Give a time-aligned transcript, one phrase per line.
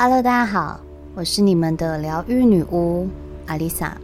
[0.00, 0.78] Hello，大家好，
[1.16, 3.08] 我是你们的疗愈女巫
[3.46, 3.98] 阿丽萨。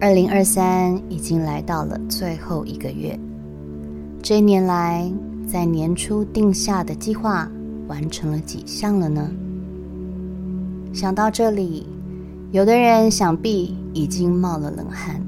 [0.00, 3.16] 二零二三已经来到了最后一个月，
[4.20, 5.08] 这一年来，
[5.46, 7.48] 在年初定下的计划
[7.86, 9.30] 完成了几项了呢？
[10.92, 11.86] 想到这里，
[12.50, 15.22] 有的人想必已经冒了冷汗，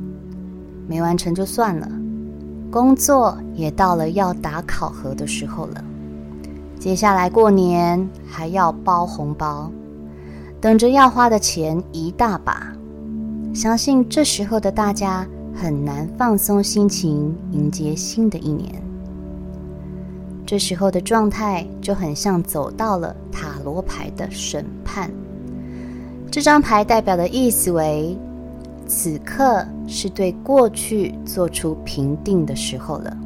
[0.89, 1.89] 没完成就算了，
[2.73, 5.85] 工作也到了要打考核的时候了。
[6.85, 9.73] 接下来过年还要包红包，
[10.61, 12.71] 等着要花的钱一大把，
[13.55, 18.71] 相信这时候的大家很难放松心情迎接新的一年。
[20.45, 25.11] 这时候的状态就很像走到了塔罗牌的审判，
[26.31, 28.15] 这张牌代表的意思为：
[28.87, 33.17] 此刻是对过去做出评定的时候了。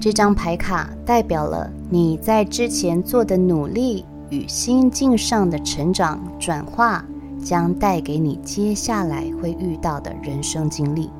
[0.00, 7.04] 这张牌卡代表了你在之前做的努力与心境上的成长转化，
[7.44, 11.10] 将带给你接下来会遇到的人生经历。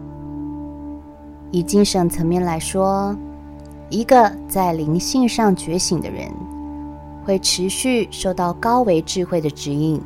[1.51, 3.15] 以精神层面来说，
[3.91, 6.33] 一个在灵性上觉醒的人，
[7.27, 10.01] 会持续受到高维智慧的指引，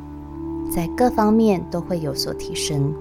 [0.69, 2.93] 在各方面都会有所提升。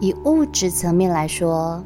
[0.00, 1.82] 以物质层面来说，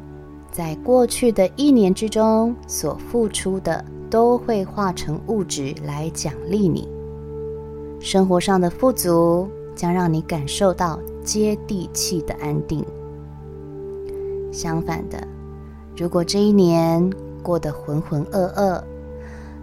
[0.53, 6.87] 在过去的一年之中，所付出的都会化成物质来奖励你。
[7.99, 12.85] 生活上的富足将让你感受到接地气的安定。
[14.51, 15.17] 相反的，
[15.97, 17.09] 如果这一年
[17.41, 18.79] 过得浑浑噩噩，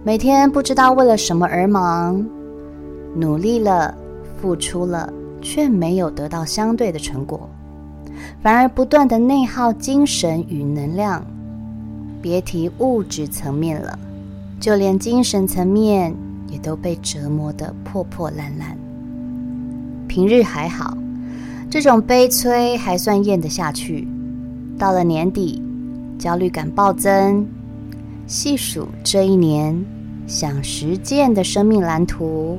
[0.02, 2.26] 每天不知道为了什么而忙，
[3.14, 3.96] 努力了，
[4.40, 7.48] 付出了，却没有得到相对的成果。
[8.42, 11.24] 反而不断的内耗精神与能量，
[12.22, 13.98] 别提物质层面了，
[14.58, 16.14] 就连精神层面
[16.48, 18.76] 也都被折磨得破破烂烂。
[20.08, 20.96] 平日还好，
[21.70, 24.08] 这种悲催还算咽得下去。
[24.78, 25.62] 到了年底，
[26.18, 27.46] 焦虑感暴增。
[28.26, 29.84] 细数这一年，
[30.26, 32.58] 想实践的生命蓝图，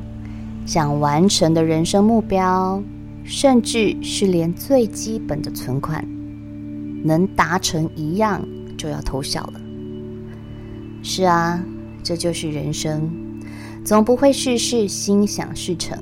[0.66, 2.81] 想完成的人生目标。
[3.24, 6.06] 甚至是连最基本的存款
[7.04, 8.46] 能达成一样，
[8.78, 9.62] 就要偷笑了。
[11.04, 11.64] 是啊，
[12.04, 13.10] 这就是人生，
[13.84, 15.98] 总不会事事心想事成。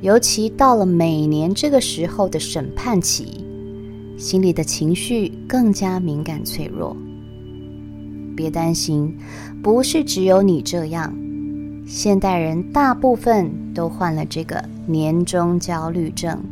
[0.00, 3.44] 尤其到了每年这个时候的审判期，
[4.16, 6.96] 心里的情绪更加敏感脆弱。
[8.34, 9.16] 别担心，
[9.62, 11.14] 不是只有你这样。
[11.86, 16.42] 现代人大部分都患了这个年终焦虑症，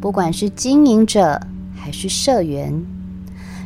[0.00, 1.40] 不管是经营者
[1.76, 2.84] 还是社员，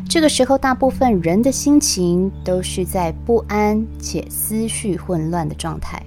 [0.09, 6.03] 这个时候大部分人的心情都是在不安且思绪混乱的状态。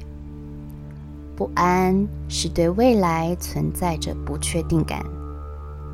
[1.35, 5.03] 不安是对未来存在着不确定感，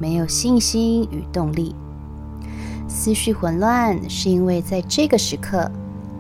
[0.02, 1.74] 没有信心与动力；
[2.90, 5.72] 思绪混乱是因为在这个时刻。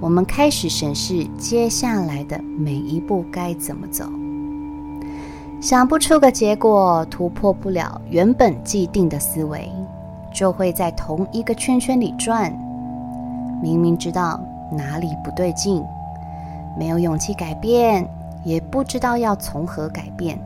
[0.01, 4.05] 我们开始审视接下来的每一步该怎么走，
[5.59, 9.69] 想不出个结果，突破不了原本既定的思维，
[10.33, 12.49] 就会在同一个圈圈里转。
[13.61, 14.39] 明明知道
[14.71, 15.83] 哪里不对劲，
[16.77, 18.07] 没有勇气改变，
[18.45, 20.39] 也不知道要从何改变。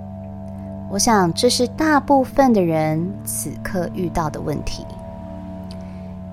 [0.90, 4.84] 我想这是大部分的人此刻遇到的问题。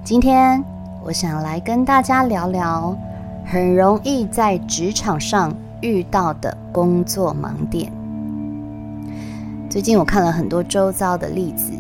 [0.03, 0.65] 今天
[1.05, 2.97] 我想来跟大家聊聊。
[3.51, 7.91] 很容易在职场上遇到的工作盲点。
[9.69, 11.73] 最近我看了很多周遭的例子，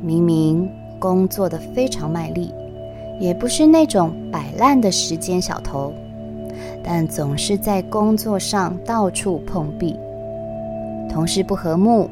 [0.00, 0.70] 明明
[1.00, 2.54] 工作的非常卖力，
[3.18, 5.92] 也不是那种摆烂的时间小偷，
[6.84, 9.98] 但总是在工作上到处碰壁，
[11.10, 12.08] 同事不和睦，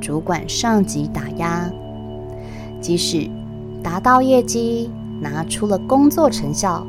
[0.00, 1.70] 主管上级打压，
[2.80, 3.28] 即使
[3.82, 6.86] 达到业绩，拿出了工作成效。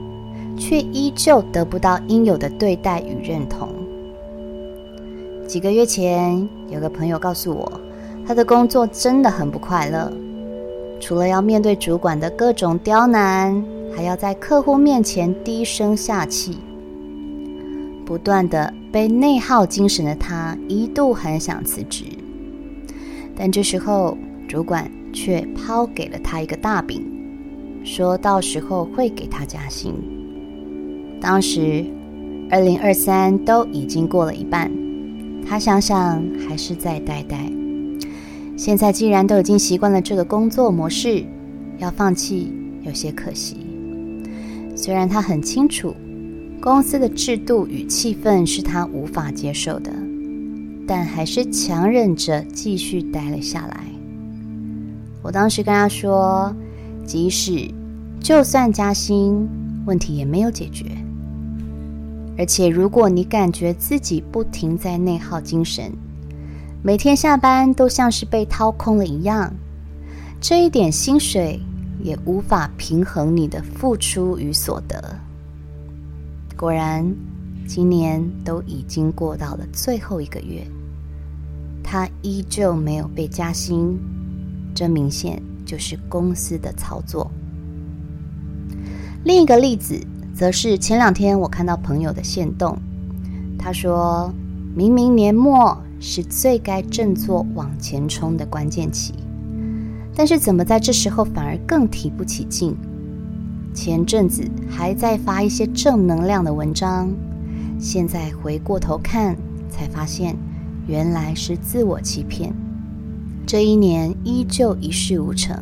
[0.60, 3.70] 却依旧得不到应有的对待与认同。
[5.48, 7.82] 几个月前，有个朋友告诉我，
[8.28, 10.12] 他的工作真的很不快乐，
[11.00, 13.64] 除了要面对主管的各种刁难，
[13.96, 16.60] 还要在客户面前低声下气，
[18.06, 22.04] 不断的被内耗精神的他，一度很想辞职。
[23.36, 24.16] 但这时候，
[24.48, 27.04] 主管却抛给了他一个大饼，
[27.84, 30.19] 说到时候会给他加薪。
[31.22, 31.86] 当时，
[32.50, 34.72] 二零二三都已经过了一半，
[35.48, 37.52] 他想想还是再待待。
[38.56, 41.24] 现在既然都已经习惯了这个工作模式，
[41.78, 43.58] 要放弃有些可惜。
[44.76, 45.94] 虽然他很清楚，
[46.62, 49.92] 公司的制度与气氛是他无法接受的，
[50.88, 53.84] 但还是强忍着继续待了下来。
[55.22, 56.54] 我当时跟他说，
[57.06, 57.70] 即使
[58.22, 59.48] 就算加薪，
[59.86, 60.86] 问题也没有解决。
[62.40, 65.92] 而且如果你感觉自己不停在内耗精神，
[66.82, 69.54] 每天下班都像是被掏空了一样，
[70.40, 71.60] 这一点薪水
[72.02, 75.20] 也无法平衡你的付出与所得。
[76.56, 77.14] 果然，
[77.68, 80.66] 今年都已经过到了最后一个月，
[81.84, 84.00] 他依旧没有被加薪，
[84.74, 87.30] 这明显就是公司的操作。
[89.26, 90.00] 另一个例子，
[90.40, 92.78] 则是前两天我看到朋友的线动，
[93.58, 94.34] 他说
[94.74, 99.14] 明明年末是最该振作往前冲的关键期，
[100.16, 102.74] 但是怎么在这时候反而更提不起劲？
[103.74, 107.12] 前阵子还在发一些正能量的文章，
[107.78, 109.36] 现在回过头看，
[109.70, 110.38] 才发现
[110.88, 112.54] 原来是自我欺骗。
[113.46, 115.62] 这一年依旧一事无成，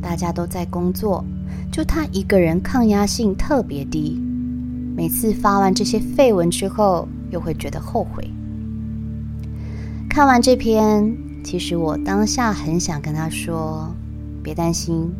[0.00, 1.24] 大家都在工作，
[1.70, 4.20] 就他一个人抗压性特别低。
[4.96, 8.28] 每次发完这些废文之后，又会觉得后悔。
[10.08, 13.94] 看完这篇，其实我当下很想跟他说。
[14.42, 15.12] 别担心，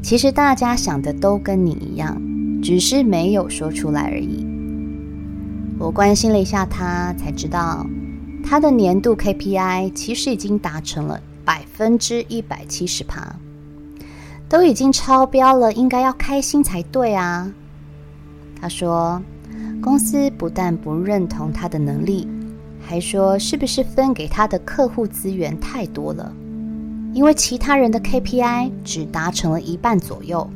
[0.00, 2.16] 其实大家想的都跟你一样，
[2.62, 4.46] 只是没有说出来而已。
[5.80, 7.84] 我关心了一下他，才知道
[8.44, 13.34] 他的年度 KPI 其实已经达成了百分之一百七十趴，
[14.48, 17.52] 都已经超标了，应该要开心才对啊。
[18.60, 19.22] 他说，
[19.82, 22.26] 公司不但不认同他的能力，
[22.80, 26.32] 还说是不是分给他的客户资源太多了。
[27.12, 30.48] 因为其他人的 KPI 只达成了一半左右，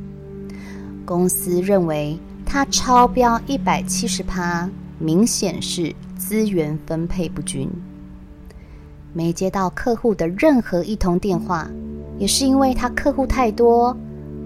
[1.04, 4.68] 公司认为他超标一百七十趴，
[4.98, 7.70] 明显是资源分配不均。
[9.12, 11.69] 没接到客户的任何一通电话，
[12.19, 13.97] 也是因为他客户太多，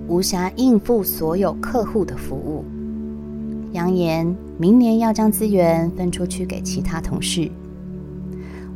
[0.08, 2.64] 无暇应付所有客户的服务。
[3.72, 7.50] 扬言明年要将资源分出去给其他同事。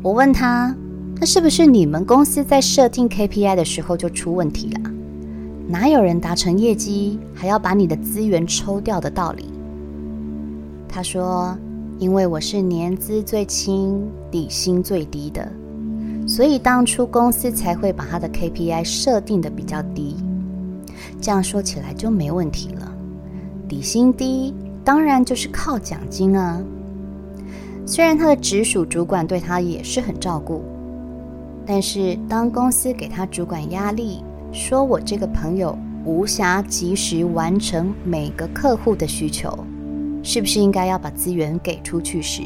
[0.02, 0.74] 我问他。
[1.22, 4.90] 那是不是你们公司在设定 KPI 的时候就出问题了？
[5.68, 9.44] 哪有人达成业绩还要把你的资源抽掉的道理？
[10.88, 11.54] 他说
[12.00, 15.46] ：“因为我是年资最轻、底薪最低的，
[16.30, 20.16] 所以当初公司才会把他的 KPI 设定的比较低。
[21.20, 22.92] 这样说起来就没问题了。
[23.68, 24.54] 底薪低，
[24.84, 26.62] 当然就是靠奖金啊。
[27.84, 30.62] 虽然他的直属主管对他也是很照顾。”
[31.66, 34.22] 但是，当公司给他主管压力，
[34.52, 39.52] 说我这个朋友无暇及时完成每个客户的需求，
[40.22, 42.42] 是不是应该要把资源给出去时，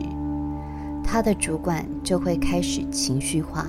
[1.05, 3.67] 他的主管就会开始情绪化，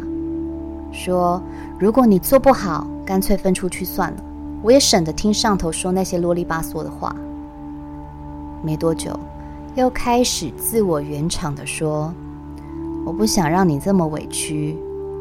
[0.91, 1.41] 说
[1.77, 4.17] ：“如果你做不好，干脆分出去算了，
[4.63, 7.15] 我也省得听上头说那些啰里吧嗦的话。”
[8.63, 9.19] 没多久，
[9.75, 12.11] 又开始自我圆场的说
[13.05, 14.75] ：“我不想让你这么委屈。”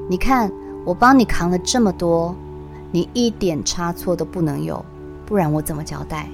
[0.09, 0.51] 你看，
[0.85, 2.35] 我帮你扛了这么多，
[2.91, 4.83] 你一点差错都不能有，
[5.27, 6.29] 不然我怎么交代？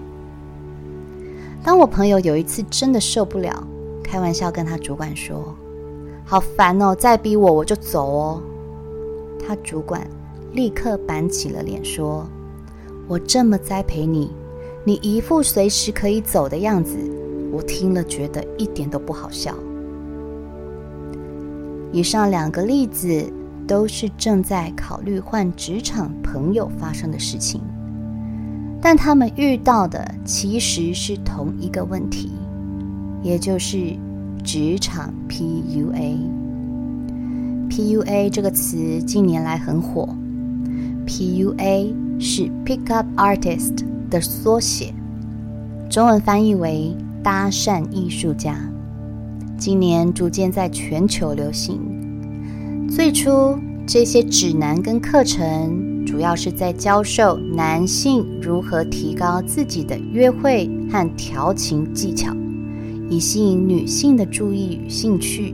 [1.63, 3.67] 当我朋友有一次真的受不了，
[4.03, 5.55] 开玩笑跟他主管说
[6.31, 8.41] ：“好烦哦，再逼我我就走哦。”
[9.45, 10.09] 他主管
[10.53, 12.25] 立刻板起了脸说
[13.09, 14.31] ：“我这么栽培你，
[14.85, 16.97] 你一副随时可以走的样子，
[17.51, 19.53] 我听了觉得一点都不好笑。”
[21.91, 23.33] 以上两个例子。
[23.67, 27.61] 都是正在考虑换职场朋友发生的事情，
[28.83, 32.33] 但他们遇到的其实是同一个问题，
[33.23, 33.97] 也就是
[34.41, 36.17] 职场 PUA。
[37.69, 40.09] PUA 这个词近年来很火
[41.07, 44.93] ，PUA 是 Pickup Artist 的缩写，
[45.89, 48.57] 中文翻译为搭讪艺术家，
[49.57, 51.79] 今年逐渐在全球流行。
[52.91, 53.57] 最初，
[53.87, 62.35] 这些指南跟课程主要是在教授男性如何提高自己的约会和调情技巧，
[63.11, 65.53] 以吸引女性的注意与兴趣。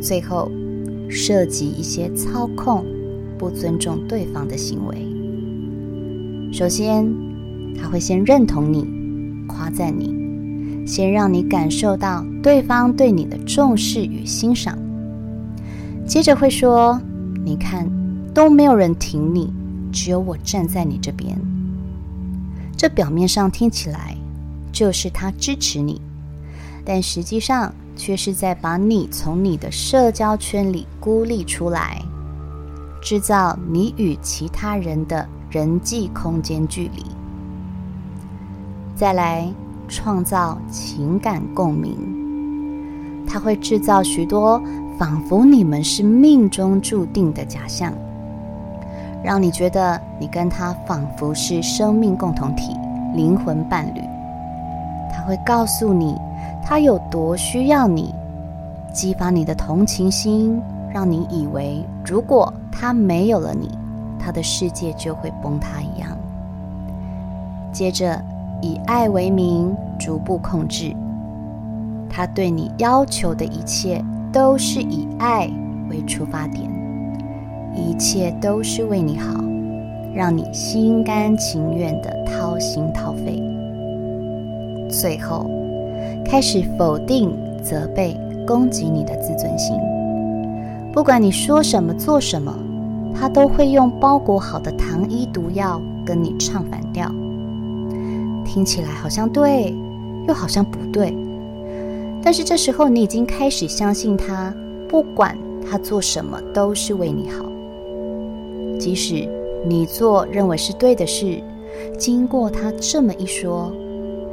[0.00, 0.50] 最后，
[1.08, 2.84] 涉及一些操控、
[3.38, 4.96] 不尊重对方的行为。
[6.52, 7.10] 首先，
[7.76, 8.86] 他会先认同你，
[9.48, 14.78] 夸赞你，先让你感受到对方对你的重视与欣赏。
[16.06, 17.00] 接着会说
[17.44, 17.90] ：“你看，
[18.34, 19.50] 都没有人挺你，
[19.90, 21.34] 只有我站在你这边。”
[22.76, 24.16] 这表面上听起来
[24.72, 26.00] 就是他支持你，
[26.84, 32.00] 但实际上却是在把你从你的社交圈里孤立出来，
[33.02, 37.04] 制造你与其他人的人际空间距离。
[38.96, 39.46] 再来，
[39.88, 41.96] 创造情感共鸣，
[43.26, 44.60] 它会制造许多
[44.98, 47.92] 仿佛你们是命中注定的假象，
[49.22, 52.74] 让你觉得你跟他仿佛是生命共同体、
[53.14, 54.00] 灵魂伴侣。
[55.12, 56.16] 他会告诉你。
[56.64, 58.14] 他有多需要你，
[58.92, 60.60] 激发你的同情心，
[60.92, 63.68] 让你以为如果他没有了你，
[64.18, 66.16] 他的世界就会崩塌一样。
[67.72, 68.22] 接着
[68.62, 70.94] 以爱为名，逐步控制。
[72.08, 75.50] 他对你要求的一切都是以爱
[75.88, 76.70] 为出发点，
[77.74, 79.34] 一切都是为你好，
[80.14, 83.42] 让你心甘情愿地掏心掏肺。
[84.88, 85.59] 最后。
[86.24, 89.76] 开始否定、责备、攻击你的自尊心。
[90.92, 92.54] 不管你说什么、做什么，
[93.14, 97.08] 他都会用包裹好的糖衣毒药跟你唱反调。
[98.44, 99.74] 听起来好像对，
[100.26, 101.16] 又好像不对。
[102.22, 104.52] 但是这时候，你已经开始相信他，
[104.88, 105.36] 不管
[105.68, 107.44] 他做什么都是为你好。
[108.78, 109.28] 即使
[109.64, 111.40] 你做认为是对的事，
[111.96, 113.72] 经过他这么一说。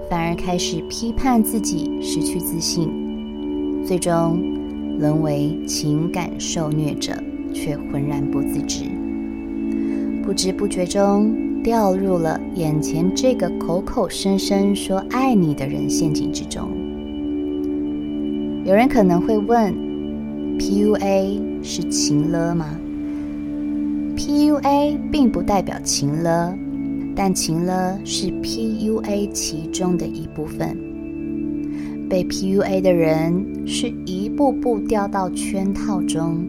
[0.10, 2.90] 反而开始批判自己，失去自信，
[3.86, 4.40] 最终
[5.00, 7.12] 沦为情感受虐者，
[7.54, 8.86] 却浑然不自知，
[10.24, 16.70] 不知不觉中掉入了眼前这个口口声声说爱你的人陷阱之中。
[18.64, 19.74] 有人可能会问
[20.58, 22.78] ：PUA 是情勒吗
[24.16, 26.58] ？PUA 并不代表情勒。
[27.20, 30.78] 但情勒是 PUA 其中的一部分，
[32.08, 36.48] 被 PUA 的人是一步步掉到圈套中，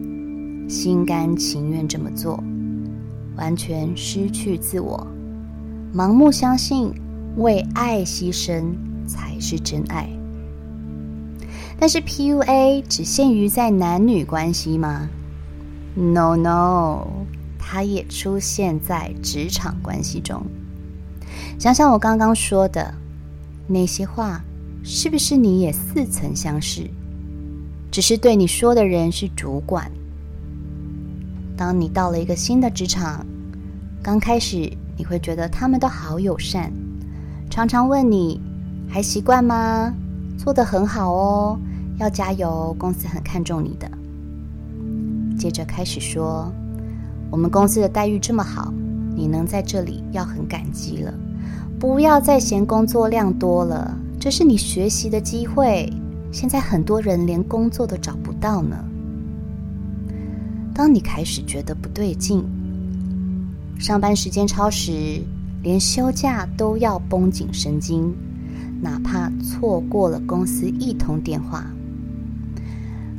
[0.69, 2.41] 心甘情愿这么做，
[3.35, 5.07] 完全失去自我，
[5.91, 6.93] 盲目相信
[7.37, 8.63] 为爱牺牲
[9.07, 10.07] 才是真爱。
[11.79, 15.09] 但是 PUA 只限于在男女关系吗
[15.95, 17.07] ？No No，
[17.57, 20.43] 它也出现在职场关系中。
[21.59, 22.93] 想想我刚刚说的
[23.67, 24.41] 那些话，
[24.81, 26.89] 是不是你也似曾相识？
[27.91, 29.91] 只是对你说的人是主管。
[31.57, 33.25] 当你到了一个新的职场，
[34.01, 36.71] 刚开始你会觉得他们都好友善，
[37.49, 38.39] 常常问你
[38.87, 39.93] 还习惯吗？
[40.37, 41.59] 做得很好哦，
[41.97, 43.91] 要加油，公司很看重你的。
[45.37, 46.49] 接着开始说，
[47.29, 48.73] 我们公司的待遇这么好，
[49.13, 51.13] 你能在这里要很感激了。
[51.79, 55.89] 不要再嫌工作量多了，这是你学习的机会。
[56.29, 58.75] 现在很多人连工作都找不到呢。
[60.75, 62.43] 当你开始觉得不对劲，
[63.79, 65.21] 上班时间超时，
[65.63, 68.13] 连休假都要绷紧神经，
[68.81, 71.65] 哪怕错过了公司一通电话，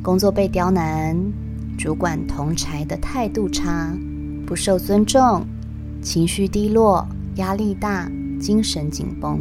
[0.03, 1.17] 工作被刁难，
[1.79, 3.91] 主管同柴的态度差，
[4.45, 5.43] 不受尊重，
[5.99, 8.07] 情绪低落，压力大。
[8.41, 9.39] 精神紧绷，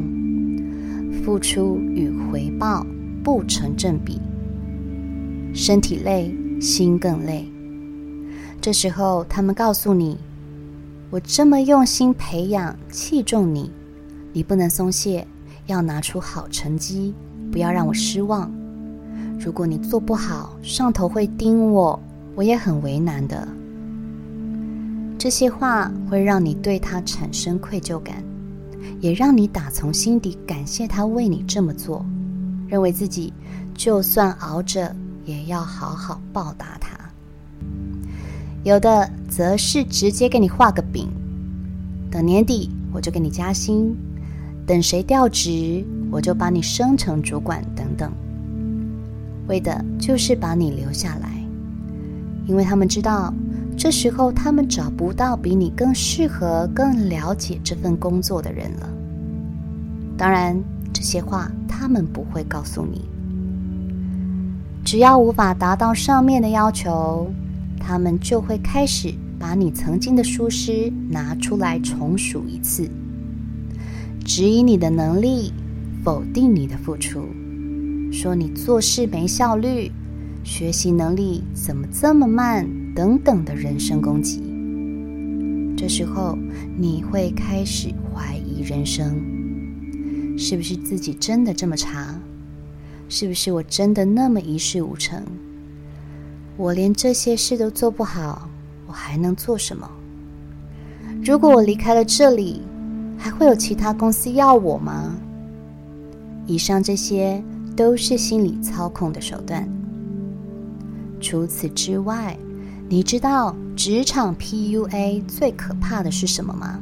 [1.24, 2.86] 付出与回报
[3.24, 4.20] 不成正比，
[5.54, 7.50] 身体累，心更累。
[8.60, 10.18] 这时候，他们告诉你
[11.08, 13.72] ：“我这么用心培养、器重你，
[14.34, 15.26] 你不能松懈，
[15.66, 17.14] 要拿出好成绩，
[17.50, 18.52] 不要让我失望。
[19.38, 21.98] 如果你做不好，上头会盯我，
[22.34, 23.48] 我也很为难的。”
[25.16, 28.22] 这些话会让你对他产生愧疚感。
[29.00, 32.04] 也让你打从心底感谢他为你这么做，
[32.68, 33.32] 认为自己
[33.74, 34.94] 就算熬着
[35.24, 36.98] 也要好好报答他。
[38.62, 41.08] 有的则是直接给你画个饼，
[42.10, 43.96] 等年底我就给你加薪，
[44.66, 48.12] 等谁调职我就把你升成主管等等，
[49.48, 51.42] 为的就是把你留下来，
[52.46, 53.32] 因为他们知道。
[53.80, 58.86] 这时候，他们找不到比你更适合、更了解这份工作的人了。
[60.18, 60.54] 当然，
[60.92, 63.06] 这些话他们不会告诉你。
[64.84, 67.32] 只要无法达到上面的要求，
[67.78, 72.86] 他们就会开始把你曾经的疏失拿出来重数一次，
[74.26, 75.54] 质疑你的能力，
[76.04, 77.24] 否定你的付出，
[78.12, 79.90] 说你做事没效率，
[80.44, 82.68] 学习能力怎么这么慢。
[82.94, 84.42] 等等的人身攻击，
[85.76, 86.36] 这时候
[86.76, 89.16] 你会开始怀疑人生，
[90.36, 92.14] 是不是自己真的这么差？
[93.08, 95.22] 是不是我真的那么一事无成？
[96.56, 98.48] 我连这些事都做不好，
[98.86, 99.90] 我还能做什么？
[101.24, 102.62] 如果我离开了这里，
[103.16, 105.16] 还会有其他公司要我吗？
[106.46, 107.42] 以上这些
[107.76, 109.68] 都是心理操控的手段。
[111.20, 112.36] 除此之外，
[112.92, 116.80] 你知道职场 PUA 最可怕的是什么吗？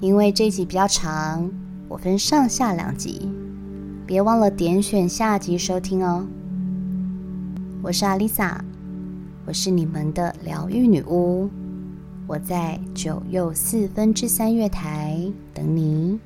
[0.00, 1.48] 因为这集比较长，
[1.86, 3.30] 我分上下两集，
[4.04, 6.26] 别忘了点选下集收听哦。
[7.82, 8.64] 我是阿丽萨，
[9.46, 11.48] 我是你们的疗愈女巫。
[12.26, 16.18] 我在九又四分之三月台等你。